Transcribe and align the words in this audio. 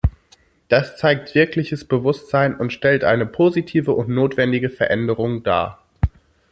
Das 0.67 0.97
zeigt 0.97 1.35
wirkliches 1.35 1.85
Bewusstsein 1.87 2.55
und 2.57 2.73
stellt 2.73 3.03
eine 3.03 3.27
positive 3.27 3.91
und 3.91 4.09
notwendige 4.09 4.71
Veränderung 4.71 5.43
dar. 5.43 5.85